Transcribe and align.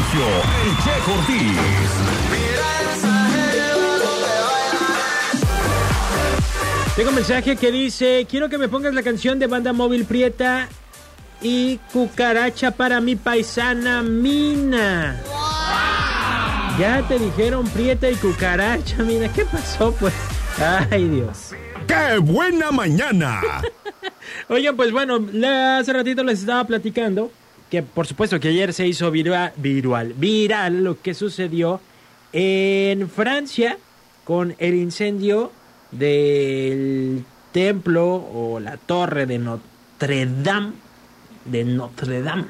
inicio, 0.00 0.26
el 0.64 0.76
Che 0.82 0.94
Ortiz. 1.12 1.58
Tengo 6.96 7.10
un 7.10 7.14
mensaje 7.14 7.56
que 7.56 7.72
dice, 7.72 8.26
quiero 8.28 8.48
que 8.48 8.58
me 8.58 8.68
pongas 8.68 8.94
la 8.94 9.02
canción 9.02 9.38
de 9.38 9.46
Banda 9.46 9.72
Móvil 9.72 10.04
Prieta 10.04 10.68
y 11.40 11.78
Cucaracha 11.92 12.72
para 12.72 13.00
mi 13.00 13.16
paisana 13.16 14.02
Mina. 14.02 15.20
Ya 16.78 17.02
te 17.08 17.18
dijeron 17.18 17.66
Prieta 17.68 18.10
y 18.10 18.14
Cucaracha, 18.16 18.98
Mina. 18.98 19.32
¿Qué 19.32 19.44
pasó 19.44 19.92
pues? 19.92 20.14
Ay 20.90 21.08
Dios. 21.08 21.52
¡Qué 21.86 22.18
buena 22.18 22.70
mañana! 22.70 23.40
Oigan, 24.48 24.76
pues 24.76 24.92
bueno, 24.92 25.18
hace 25.78 25.92
ratito 25.92 26.22
les 26.22 26.40
estaba 26.40 26.64
platicando 26.64 27.30
que 27.70 27.82
por 27.82 28.06
supuesto 28.06 28.40
que 28.40 28.48
ayer 28.48 28.72
se 28.72 28.86
hizo 28.86 29.10
virua- 29.10 29.52
viral, 29.56 30.14
viral 30.14 30.82
lo 30.84 31.00
que 31.00 31.14
sucedió 31.14 31.80
en 32.32 33.08
Francia 33.08 33.78
con 34.24 34.54
el 34.58 34.74
incendio 34.74 35.52
del 35.92 37.24
templo 37.52 38.14
o 38.14 38.60
la 38.60 38.76
torre 38.76 39.26
de 39.26 39.38
Notre 39.38 40.26
Dame. 40.42 40.72
De 41.44 41.64
Notre 41.64 42.22
Dame. 42.22 42.44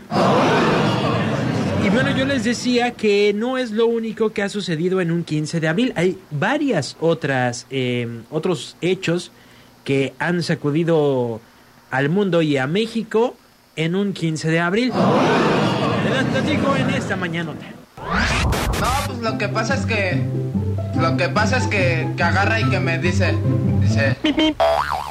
Y 1.85 1.89
bueno, 1.89 2.15
yo 2.17 2.27
les 2.27 2.45
decía 2.45 2.91
que 2.93 3.33
no 3.35 3.57
es 3.57 3.71
lo 3.71 3.87
único 3.87 4.31
que 4.31 4.43
ha 4.43 4.49
sucedido 4.51 5.01
en 5.01 5.11
un 5.11 5.25
15 5.25 5.61
de 5.61 5.69
abril. 5.69 5.93
Hay 5.97 6.19
varias 6.31 6.97
otras, 7.01 7.67
eh, 7.71 8.07
otros 8.31 8.77
hechos 8.83 9.33
que 9.85 10.13
han 10.19 10.43
sacudido 10.43 11.41
al 11.91 12.11
mundo 12.11 12.43
y 12.43 12.59
a 12.59 12.67
México 12.67 13.35
en 13.77 13.95
un 13.95 14.13
15 14.13 14.51
de 14.51 14.61
abril. 14.61 14.93
Te 16.05 16.11
las 16.11 16.25
platico 16.25 16.77
en 16.77 16.91
esta 16.91 17.17
mañana. 17.17 17.53
No, 18.81 18.89
pues 19.07 19.19
lo 19.19 19.39
que 19.39 19.49
pasa 19.49 19.75
es 19.75 19.87
que. 19.87 20.23
Lo 21.01 21.17
que 21.17 21.29
pasa 21.29 21.59
es 21.59 21.67
que, 21.67 22.09
que 22.17 22.23
agarra 22.23 22.61
y 22.61 22.69
que 22.69 22.81
me 22.81 22.99
dice. 22.99 23.35
Dice. 23.81 24.17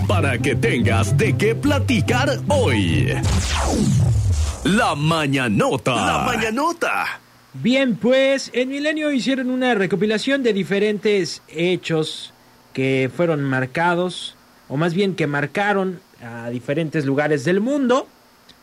Para 0.07 0.37
que 0.37 0.55
tengas 0.55 1.17
de 1.17 1.35
qué 1.37 1.55
platicar 1.55 2.39
hoy. 2.47 3.13
La 4.63 4.95
mañanota. 4.95 5.95
La 5.95 6.19
mañanota. 6.25 7.05
Bien, 7.53 7.95
pues 7.95 8.51
en 8.53 8.69
Milenio 8.69 9.11
hicieron 9.11 9.49
una 9.49 9.73
recopilación 9.73 10.43
de 10.43 10.53
diferentes 10.53 11.41
hechos 11.47 12.33
que 12.73 13.09
fueron 13.15 13.43
marcados, 13.43 14.35
o 14.67 14.77
más 14.77 14.93
bien 14.93 15.15
que 15.15 15.25
marcaron 15.25 15.99
a 16.21 16.49
diferentes 16.49 17.05
lugares 17.05 17.43
del 17.45 17.61
mundo 17.61 18.07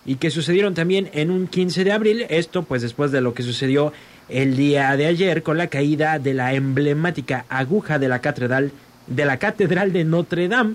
y 0.06 0.16
que 0.16 0.30
sucedieron 0.30 0.74
también 0.74 1.10
en 1.12 1.30
un 1.30 1.48
15 1.48 1.84
de 1.84 1.92
abril. 1.92 2.26
Esto 2.28 2.62
pues 2.62 2.82
después 2.82 3.10
de 3.10 3.20
lo 3.20 3.34
que 3.34 3.42
sucedió 3.42 3.92
el 4.28 4.56
día 4.56 4.96
de 4.96 5.06
ayer 5.06 5.42
con 5.42 5.58
la 5.58 5.66
caída 5.66 6.18
de 6.18 6.34
la 6.34 6.54
emblemática 6.54 7.44
aguja 7.48 7.98
de 7.98 8.08
la 8.08 8.20
catedral 8.20 8.72
de 9.06 9.24
la 9.24 9.38
catedral 9.38 9.92
de 9.92 10.04
Notre 10.04 10.48
Dame 10.48 10.74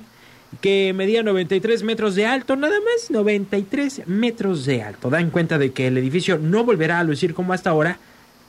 que 0.60 0.92
medía 0.94 1.24
93 1.24 1.84
metros 1.84 2.16
de 2.16 2.26
alto, 2.26 2.58
nada 2.58 2.76
más 2.80 3.10
93 3.10 4.04
metros 4.08 4.66
de 4.66 4.84
alto. 4.84 5.10
Dan 5.10 5.30
cuenta 5.30 5.58
de 5.58 5.72
que 5.72 5.88
el 5.88 5.98
edificio 5.98 6.38
no 6.38 6.66
volverá 6.66 7.00
a 7.00 7.04
lucir 7.06 7.34
como 7.34 7.54
hasta 7.54 7.70
ahora 7.70 8.00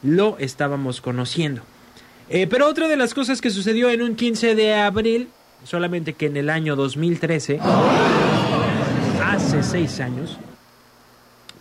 lo 0.02 0.36
estábamos 0.38 1.00
conociendo. 1.00 1.62
Eh, 2.28 2.48
pero 2.48 2.66
otra 2.66 2.88
de 2.88 2.96
las 2.96 3.14
cosas 3.14 3.40
que 3.40 3.50
sucedió 3.50 3.90
en 3.90 4.02
un 4.02 4.16
15 4.16 4.56
de 4.56 4.74
abril, 4.74 5.28
solamente 5.64 6.14
que 6.14 6.26
en 6.26 6.36
el 6.36 6.50
año 6.50 6.74
2013, 6.74 7.60
hace 9.24 9.62
seis 9.62 10.00
años, 10.00 10.38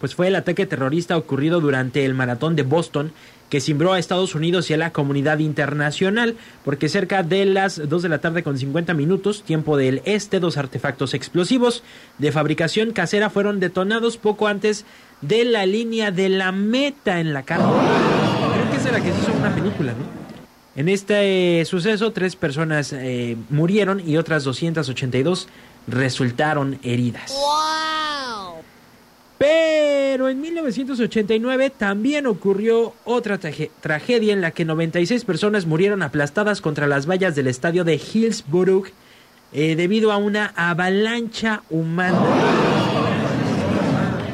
pues 0.01 0.16
fue 0.16 0.28
el 0.28 0.35
ataque 0.35 0.66
terrorista 0.66 1.16
ocurrido 1.16 1.62
durante 1.62 2.03
el 2.03 2.13
maratón 2.13 2.57
de 2.57 2.63
Boston 2.63 3.13
que 3.50 3.62
cimbró 3.62 3.94
a 3.94 4.00
Estados 4.00 4.34
Unidos 4.34 4.69
y 4.69 4.73
a 4.73 4.78
la 4.78 4.94
comunidad 4.94 5.39
internacional, 5.39 6.38
porque 6.63 6.89
cerca 6.89 7.22
de 7.22 7.45
las 7.45 7.88
2 7.88 8.01
de 8.01 8.09
la 8.09 8.19
tarde 8.19 8.44
con 8.44 8.57
50 8.57 8.94
minutos, 8.94 9.44
tiempo 9.44 9.78
del 9.78 10.01
este, 10.06 10.40
dos 10.40 10.57
artefactos 10.57 11.13
explosivos 11.13 11.84
de 12.17 12.31
fabricación 12.31 12.91
casera 12.94 13.29
fueron 13.29 13.59
detonados 13.59 14.17
poco 14.17 14.47
antes 14.47 14.85
de 15.22 15.45
la 15.45 15.66
línea 15.66 16.11
de 16.11 16.29
la 16.29 16.51
meta 16.51 17.19
en 17.19 17.34
la 17.34 17.44
carga. 17.44 17.69
Creo 18.53 18.72
que 18.72 18.78
es 18.78 18.84
de 18.85 18.91
la 18.91 19.01
que 19.01 19.11
se 19.11 19.19
hizo 19.22 19.34
una 19.34 19.53
película, 19.53 19.91
¿no? 19.91 20.22
En 20.75 20.88
este 20.88 21.63
suceso, 21.66 22.13
tres 22.13 22.38
personas 22.38 22.94
eh, 22.94 23.35
murieron 23.50 24.01
y 24.07 24.16
otras 24.16 24.45
282 24.45 25.50
resultaron 25.88 26.79
heridas. 26.84 27.34
Pero 29.41 30.29
en 30.29 30.40
1989 30.40 31.72
también 31.75 32.28
ocurrió 32.28 32.94
otra 33.06 33.40
tragedia 33.40 34.34
en 34.34 34.41
la 34.41 34.52
que 34.52 34.66
96 34.66 35.25
personas 35.25 35.66
murieron 35.66 36.03
aplastadas 36.03 36.62
contra 36.62 36.85
las 36.85 37.09
vallas 37.09 37.34
del 37.34 37.47
estadio 37.47 37.84
de 37.84 37.96
Hillsborough 37.96 38.85
eh, 39.52 39.75
debido 39.75 40.12
a 40.12 40.18
una 40.18 40.53
avalancha 40.56 41.63
humana. 41.72 42.22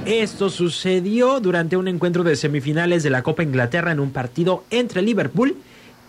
Esto 0.05 0.49
sucedió 0.49 1.39
durante 1.39 1.77
un 1.77 1.87
encuentro 1.87 2.25
de 2.25 2.35
semifinales 2.35 3.01
de 3.01 3.09
la 3.09 3.23
Copa 3.23 3.43
Inglaterra 3.43 3.93
en 3.93 4.01
un 4.01 4.11
partido 4.11 4.65
entre 4.71 5.01
Liverpool 5.01 5.55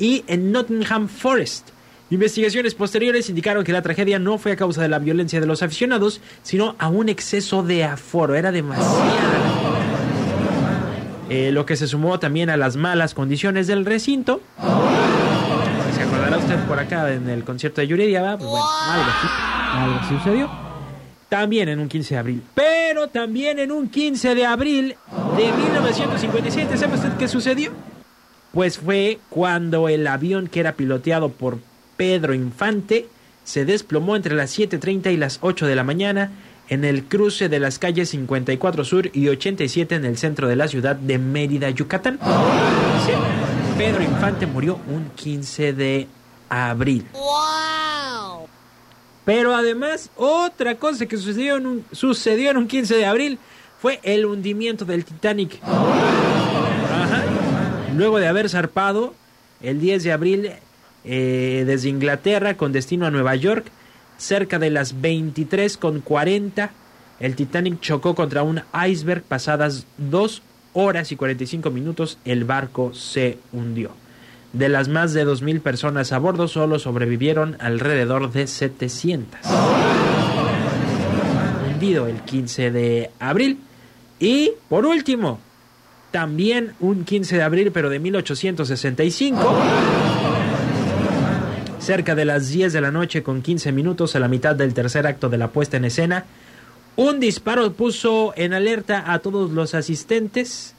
y 0.01 0.25
Nottingham 0.29 1.07
Forest. 1.07 1.69
Investigaciones 2.11 2.75
posteriores 2.75 3.29
indicaron 3.29 3.65
que 3.65 3.73
la 3.73 3.83
tragedia 3.83 4.19
no 4.19 4.39
fue 4.39 4.53
a 4.53 4.57
causa 4.57 4.81
de 4.81 4.89
la 4.89 4.99
violencia 4.99 5.41
de 5.41 5.47
los 5.47 5.63
aficionados, 5.63 6.23
sino 6.43 6.75
a 6.79 6.89
un 6.89 7.11
exceso 7.11 7.63
de 7.63 7.85
aforo. 7.85 8.35
Era 8.35 8.51
demasiada. 8.51 9.69
Eh, 11.29 11.53
lo 11.53 11.67
que 11.67 11.77
se 11.77 11.87
sumó 11.87 12.19
también 12.19 12.49
a 12.49 12.57
las 12.57 12.77
malas 12.77 13.13
condiciones 13.13 13.67
del 13.67 13.85
recinto. 13.85 14.41
Se 15.95 16.03
acordará 16.03 16.39
usted 16.39 16.59
por 16.67 16.79
acá 16.79 17.13
en 17.13 17.29
el 17.29 17.45
concierto 17.45 17.83
de 17.83 17.89
Yuridia, 17.89 18.23
¿va? 18.23 18.39
pues 18.39 18.49
bueno, 18.49 18.65
algo 18.67 19.11
así, 19.11 19.29
algo 19.75 19.99
así 20.01 20.15
sucedió. 20.17 20.51
También 21.29 21.69
en 21.69 21.79
un 21.79 21.89
15 21.89 22.15
de 22.15 22.19
abril. 22.19 22.43
Pero 22.55 23.09
también 23.09 23.59
en 23.59 23.71
un 23.71 23.91
15 23.91 24.35
de 24.35 24.47
abril 24.47 24.97
de 25.37 25.53
1957, 25.53 26.79
¿sabe 26.79 26.95
usted 26.95 27.13
qué 27.19 27.29
sucedió? 27.29 27.73
Pues 28.53 28.79
fue 28.79 29.19
cuando 29.29 29.91
el 29.91 30.07
avión 30.07 30.47
que 30.47 30.61
era 30.61 30.73
piloteado 30.73 31.29
por 31.29 31.59
Pedro 31.99 32.33
Infante 32.33 33.09
se 33.45 33.67
desplomó 33.67 34.17
entre 34.17 34.35
las 34.35 34.57
7.30 34.59 35.13
y 35.13 35.19
las 35.19 35.41
8 35.43 35.67
de 35.67 35.77
la 35.77 35.85
mañana 35.85 36.31
en 36.69 36.85
el 36.85 37.05
cruce 37.05 37.49
de 37.49 37.59
las 37.59 37.79
calles 37.79 38.11
54 38.11 38.85
Sur 38.85 39.11
y 39.13 39.29
87 39.29 39.97
en 39.97 40.05
el 40.05 40.17
centro 40.17 40.49
de 40.49 40.57
la 40.57 40.69
ciudad 40.69 40.97
de 40.97 41.19
Mérida, 41.19 41.69
Yucatán. 41.71 42.19
Pedro 43.77 44.03
Infante 44.03 44.47
murió 44.47 44.79
un 44.89 45.11
15 45.17 45.73
de 45.73 46.07
abril. 46.49 47.05
Pero 49.25 49.55
además, 49.55 50.11
otra 50.17 50.77
cosa 50.77 51.07
que 51.07 51.17
sucedió 51.17 51.57
en 51.57 51.67
un, 51.67 51.85
sucedió 51.93 52.51
en 52.51 52.59
un 52.59 52.69
15 52.69 52.95
de 52.95 53.07
abril 53.07 53.39
fue 53.81 53.99
el 54.03 54.25
hundimiento 54.25 54.85
del 54.85 55.05
Titanic. 55.05 55.59
Ajá. 55.65 57.25
Luego 57.97 58.19
de 58.19 58.29
haber 58.29 58.49
zarpado 58.49 59.15
el 59.61 59.81
10 59.81 60.05
de 60.05 60.13
abril 60.13 60.53
eh, 61.11 61.65
desde 61.67 61.89
Inglaterra 61.89 62.59
con 62.59 62.71
destino 62.71 63.07
a 63.07 63.11
Nueva 63.11 63.35
York, 63.35 63.65
cerca 64.19 64.59
de 64.59 64.69
las 64.69 65.01
23 65.01 65.79
con 65.79 66.01
40, 66.01 66.71
el 67.19 67.35
Titanic 67.35 67.81
chocó 67.81 68.15
contra 68.15 68.43
un 68.43 68.61
iceberg 68.87 69.23
pasadas 69.23 69.87
2 69.97 70.43
horas 70.75 71.11
y 71.11 71.17
45 71.17 71.71
minutos, 71.71 72.19
el 72.27 72.45
barco 72.45 72.93
se 72.93 73.39
hundió. 73.53 73.93
De 74.53 74.69
las 74.69 74.89
más 74.89 75.15
de 75.15 75.27
2.000 75.27 75.61
personas 75.61 76.13
a 76.13 76.19
bordo, 76.19 76.47
solo 76.47 76.79
sobrevivieron 76.79 77.57
alrededor 77.59 78.31
de 78.31 78.47
700. 78.47 79.41
Hundido 81.73 82.07
el 82.07 82.21
15 82.21 82.71
de 82.71 83.11
abril. 83.19 83.61
Y, 84.21 84.53
por 84.69 84.85
último, 84.85 85.39
también 86.11 86.75
un 86.81 87.05
15 87.05 87.37
de 87.37 87.43
abril, 87.43 87.73
pero 87.73 87.89
de 87.89 87.99
1865. 87.99 90.08
Cerca 91.89 92.15
de 92.15 92.27
las 92.27 92.51
10 92.51 92.75
de 92.75 92.83
la 92.83 92.91
noche 92.91 93.23
con 93.23 93.41
15 93.41 93.73
minutos 93.73 94.15
a 94.15 94.19
la 94.19 94.29
mitad 94.29 94.55
del 94.55 94.75
tercer 94.75 95.07
acto 95.07 95.31
de 95.31 95.39
la 95.39 95.49
puesta 95.49 95.79
en 95.79 95.87
escena, 95.87 96.27
un 96.97 97.19
disparo 97.19 97.73
puso 97.73 98.35
en 98.37 98.53
alerta 98.53 99.11
a 99.11 99.21
todos 99.21 99.53
los 99.53 99.75
asistentes 99.75 100.75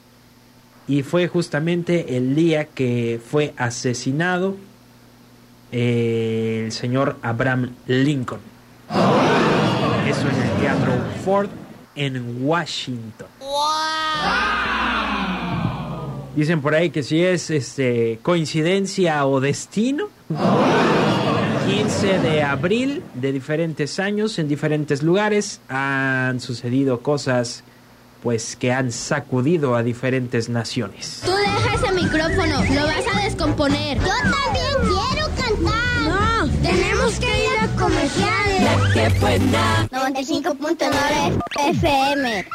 y 0.88 1.01
fue 1.01 1.27
justamente 1.27 2.15
el 2.15 2.35
día 2.35 2.65
que 2.65 3.19
fue 3.27 3.56
asesinado 3.57 4.56
eh, 5.71 6.61
el 6.65 6.71
señor 6.71 7.17
Abraham 7.23 7.71
Lincoln. 7.88 8.41
Eso 10.07 10.29
en 10.29 10.35
el 10.35 10.61
Teatro 10.61 10.94
Ford 11.25 11.50
en 11.95 12.45
Washington. 12.45 13.27
Dicen 16.35 16.61
por 16.61 16.75
ahí 16.75 16.91
que 16.91 17.01
si 17.01 17.23
es 17.23 17.50
este 17.50 18.19
coincidencia 18.21 19.25
o 19.25 19.39
destino. 19.39 20.09
15 21.69 22.19
de 22.19 22.42
abril 22.42 23.04
de 23.13 23.31
diferentes 23.31 24.00
años 24.00 24.39
en 24.39 24.48
diferentes 24.48 25.04
lugares 25.04 25.62
han 25.69 26.39
sucedido 26.39 27.01
cosas 27.01 27.63
pues 28.24 28.56
que 28.56 28.74
han 28.74 28.92
sacudido 28.92 29.75
a 29.75 29.83
diferentes 29.83 30.50
naciones. 30.50 31.21
Tú 31.24 31.31
deja 31.31 31.75
ese 31.75 31.94
micrófono, 31.94 32.63
lo 32.74 32.83
vas 32.88 33.06
a 33.16 33.24
descomponer. 33.24 34.00
Yo 34.00 34.13
también 34.24 34.75
quiero 34.81 35.27
cantar. 35.36 36.01
No, 36.07 36.50
tenemos 36.63 37.19
que 37.19 37.27
ir 37.27 37.60
a 37.62 37.68
comerciales. 37.80 38.63
La 38.63 38.94
que 38.94 39.19
buena. 39.19 39.88
95.9 39.92 41.44
FM. 41.69 42.45